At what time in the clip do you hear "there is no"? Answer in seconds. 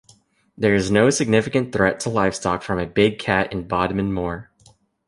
0.57-1.11